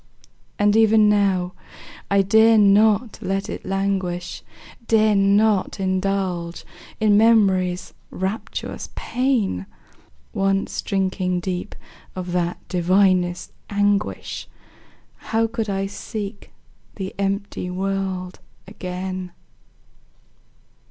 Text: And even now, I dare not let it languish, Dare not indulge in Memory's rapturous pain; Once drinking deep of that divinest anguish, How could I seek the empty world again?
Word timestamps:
And 0.57 0.75
even 0.75 1.07
now, 1.07 1.53
I 2.09 2.23
dare 2.23 2.57
not 2.57 3.19
let 3.21 3.47
it 3.51 3.63
languish, 3.67 4.41
Dare 4.87 5.13
not 5.13 5.79
indulge 5.79 6.65
in 6.99 7.17
Memory's 7.19 7.93
rapturous 8.09 8.89
pain; 8.95 9.67
Once 10.33 10.81
drinking 10.81 11.41
deep 11.41 11.75
of 12.15 12.31
that 12.31 12.57
divinest 12.67 13.51
anguish, 13.69 14.47
How 15.17 15.45
could 15.45 15.69
I 15.69 15.85
seek 15.85 16.49
the 16.95 17.13
empty 17.19 17.69
world 17.69 18.39
again? 18.67 19.31